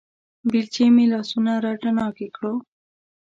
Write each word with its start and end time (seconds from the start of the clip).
بېلچې 0.51 0.85
مې 0.95 1.05
لاسونه 1.13 1.51
راتڼاکې 1.65 2.27
کړو 2.35 2.53